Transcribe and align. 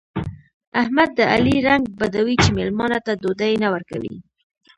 احمد 0.81 1.09
د 1.17 1.19
علي 1.33 1.57
رنګ 1.67 1.83
بدوي 1.99 2.35
چې 2.43 2.49
مېلمانه 2.57 2.99
ته 3.05 3.11
ډوډۍ 3.21 3.53
نه 3.63 3.67
ورکوي. 3.73 4.15